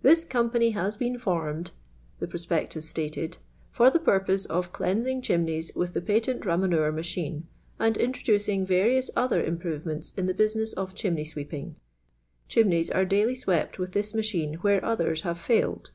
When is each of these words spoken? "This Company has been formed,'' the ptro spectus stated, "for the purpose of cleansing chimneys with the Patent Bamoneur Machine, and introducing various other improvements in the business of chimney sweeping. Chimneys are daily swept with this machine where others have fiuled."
"This 0.00 0.24
Company 0.24 0.70
has 0.70 0.96
been 0.96 1.18
formed,'' 1.18 1.72
the 2.18 2.26
ptro 2.26 2.40
spectus 2.48 2.84
stated, 2.88 3.36
"for 3.70 3.90
the 3.90 3.98
purpose 3.98 4.46
of 4.46 4.72
cleansing 4.72 5.20
chimneys 5.20 5.76
with 5.76 5.92
the 5.92 6.00
Patent 6.00 6.40
Bamoneur 6.44 6.90
Machine, 6.94 7.46
and 7.78 7.98
introducing 7.98 8.64
various 8.64 9.10
other 9.14 9.44
improvements 9.44 10.14
in 10.16 10.24
the 10.24 10.32
business 10.32 10.72
of 10.72 10.94
chimney 10.94 11.24
sweeping. 11.26 11.76
Chimneys 12.48 12.90
are 12.90 13.04
daily 13.04 13.34
swept 13.36 13.78
with 13.78 13.92
this 13.92 14.14
machine 14.14 14.54
where 14.62 14.82
others 14.82 15.20
have 15.28 15.36
fiuled." 15.36 15.90